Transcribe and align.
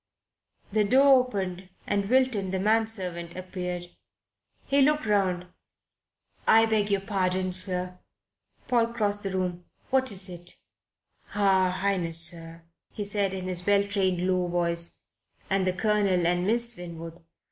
The 0.71 0.83
door 0.83 1.19
opened 1.27 1.69
and 1.85 2.09
Wilton, 2.09 2.49
the 2.49 2.57
man 2.59 2.87
servant, 2.87 3.35
appeared. 3.35 3.91
He 4.65 4.81
looked 4.81 5.05
round. 5.05 5.45
"I 6.47 6.65
beg 6.65 6.89
your 6.89 7.01
pardon, 7.01 7.51
sir." 7.53 7.99
Paul 8.67 8.87
crossed 8.93 9.21
the 9.21 9.29
room. 9.29 9.65
"What 9.91 10.11
is 10.11 10.27
it?" 10.27 10.55
"Her 11.37 11.69
Highness, 11.69 12.19
sir," 12.31 12.63
he 12.91 13.03
said 13.03 13.35
in 13.35 13.45
his 13.47 13.63
well 13.67 13.87
trained, 13.87 14.27
low 14.27 14.47
voice, 14.47 14.97
"and 15.51 15.67
the 15.67 15.73
Colonel 15.73 16.25
and 16.25 16.47
Miss 16.47 16.75
Winwood. 16.75 17.21